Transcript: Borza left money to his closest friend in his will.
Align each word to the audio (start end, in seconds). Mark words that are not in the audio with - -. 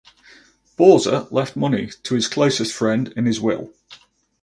Borza 0.79 1.31
left 1.31 1.55
money 1.55 1.85
to 2.01 2.15
his 2.15 2.27
closest 2.27 2.73
friend 2.73 3.09
in 3.15 3.27
his 3.27 3.39
will. 3.39 3.71